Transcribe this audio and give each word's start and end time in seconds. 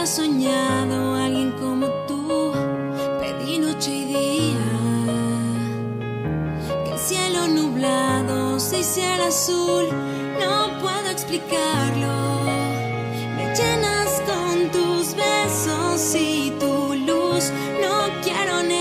había 0.00 0.06
soñado 0.06 1.14
alguien 1.14 1.52
como 1.60 1.86
tú, 2.08 2.52
pedí 3.20 3.58
noche 3.58 3.90
y 3.90 4.04
día, 4.06 4.66
que 6.84 6.92
el 6.92 6.98
cielo 6.98 7.46
nublado 7.48 8.58
se 8.58 8.78
hiciera 8.78 9.26
azul, 9.26 9.84
no 10.40 10.78
puedo 10.80 11.10
explicarlo, 11.10 12.40
me 13.36 13.54
llenas 13.54 14.22
con 14.26 14.70
tus 14.70 15.14
besos 15.14 16.14
y 16.14 16.50
tu 16.58 16.94
luz, 16.94 17.52
no 17.82 18.22
quiero 18.22 18.62
negarlo. 18.62 18.79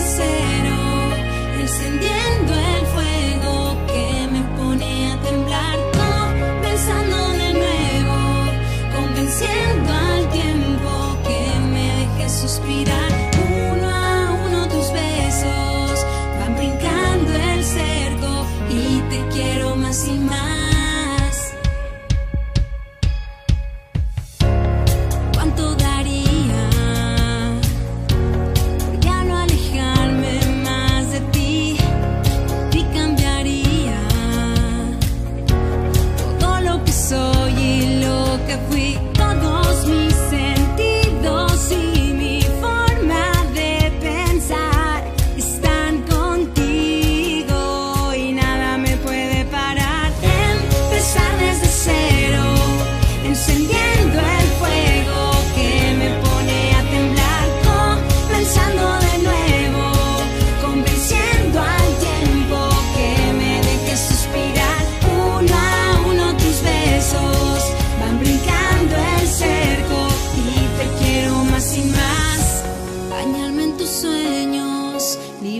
same 0.00 0.45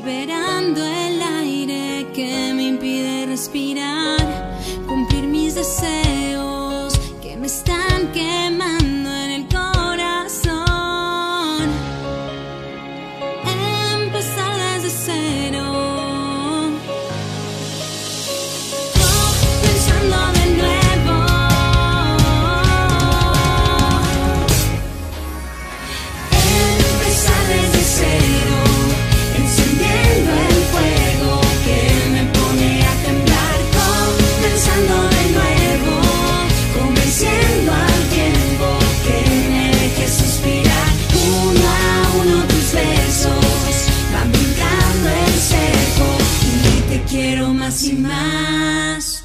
esperando. 0.07 0.96
quiero 47.17 47.55
más 47.55 47.83
y 47.85 47.95
más. 47.95 49.16